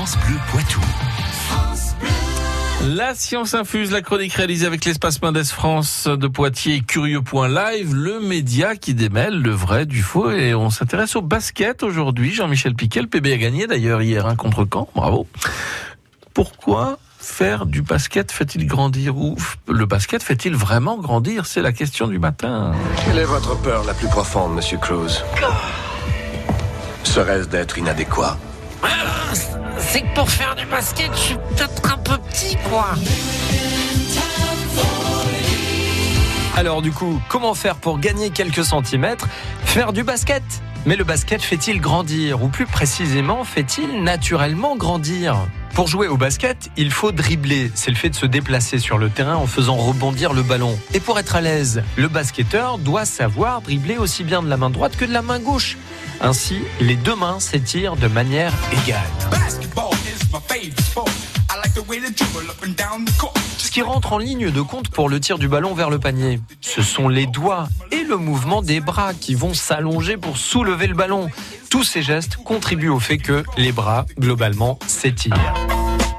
[0.00, 0.80] France Bleu Poitou.
[2.96, 8.18] La science infuse, la chronique réalisée avec l'espace Mendes France de Poitiers et Curieux.live, le
[8.18, 10.30] média qui démêle le vrai du faux.
[10.30, 12.32] Et on s'intéresse au basket aujourd'hui.
[12.32, 14.88] Jean-Michel Piquet, le PB a gagné d'ailleurs hier un contre Caen.
[14.94, 15.26] Bravo.
[16.32, 19.36] Pourquoi faire du basket fait-il grandir ou
[19.68, 21.44] le basket fait-il vraiment grandir?
[21.44, 22.72] C'est la question du matin.
[23.04, 25.22] Quelle est votre peur la plus profonde, Monsieur Cruz
[27.04, 28.38] Serait-ce d'être inadéquat?
[29.92, 32.90] C'est que pour faire du basket, je suis peut-être un peu petit, quoi.
[36.56, 39.26] Alors du coup, comment faire pour gagner quelques centimètres
[39.64, 40.44] Faire du basket?
[40.86, 45.36] Mais le basket fait-il grandir Ou plus précisément, fait-il naturellement grandir?
[45.74, 47.72] Pour jouer au basket, il faut dribbler.
[47.74, 50.78] C'est le fait de se déplacer sur le terrain en faisant rebondir le ballon.
[50.94, 54.70] Et pour être à l'aise, le basketteur doit savoir dribbler aussi bien de la main
[54.70, 55.76] droite que de la main gauche.
[56.20, 58.52] Ainsi, les deux mains s'étirent de manière
[58.84, 59.00] égale.
[63.58, 66.40] Ce qui rentre en ligne de compte pour le tir du ballon vers le panier,
[66.60, 70.94] ce sont les doigts et le mouvement des bras qui vont s'allonger pour soulever le
[70.94, 71.28] ballon.
[71.70, 75.54] Tous ces gestes contribuent au fait que les bras, globalement, s'étirent.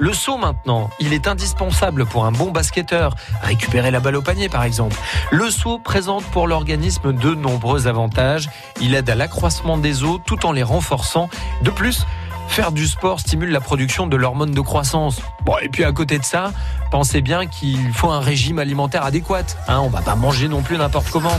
[0.00, 3.16] Le saut maintenant, il est indispensable pour un bon basketteur.
[3.42, 4.96] Récupérer la balle au panier par exemple.
[5.32, 8.48] Le saut présente pour l'organisme de nombreux avantages.
[8.80, 11.28] Il aide à l'accroissement des os tout en les renforçant.
[11.62, 12.06] De plus,
[12.48, 15.20] faire du sport stimule la production de l'hormone de croissance.
[15.44, 16.52] Bon, et puis à côté de ça,
[16.90, 19.44] pensez bien qu'il faut un régime alimentaire adéquat.
[19.68, 21.38] Hein, on va pas manger non plus n'importe comment.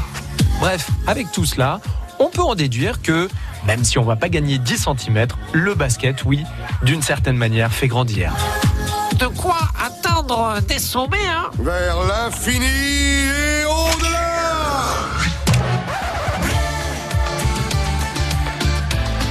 [0.60, 1.80] Bref, avec tout cela,
[2.20, 3.30] on peut en déduire que,
[3.66, 6.44] même si on va pas gagner 10 cm, le basket, oui,
[6.84, 8.34] d'une certaine manière, fait grandir.
[9.18, 11.50] De quoi atteindre des sommets, hein?
[11.60, 14.20] Vers l'infini et au-delà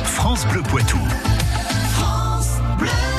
[0.05, 0.99] France Bleu Poitou.